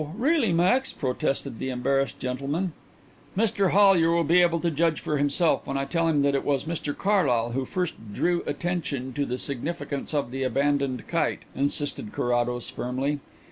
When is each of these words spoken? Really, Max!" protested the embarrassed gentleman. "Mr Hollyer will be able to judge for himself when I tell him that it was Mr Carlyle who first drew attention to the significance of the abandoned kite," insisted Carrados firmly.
Really, 0.17 0.51
Max!" 0.51 0.91
protested 0.91 1.59
the 1.59 1.69
embarrassed 1.69 2.17
gentleman. 2.17 2.73
"Mr 3.37 3.69
Hollyer 3.69 4.09
will 4.09 4.23
be 4.23 4.41
able 4.41 4.59
to 4.61 4.71
judge 4.71 4.99
for 4.99 5.19
himself 5.19 5.67
when 5.67 5.77
I 5.77 5.85
tell 5.85 6.07
him 6.07 6.23
that 6.23 6.33
it 6.33 6.43
was 6.43 6.65
Mr 6.65 6.97
Carlyle 6.97 7.51
who 7.51 7.65
first 7.65 7.93
drew 8.11 8.41
attention 8.47 9.13
to 9.13 9.27
the 9.27 9.37
significance 9.37 10.15
of 10.15 10.31
the 10.31 10.41
abandoned 10.41 11.07
kite," 11.07 11.43
insisted 11.55 12.13
Carrados 12.13 12.67
firmly. 12.71 13.19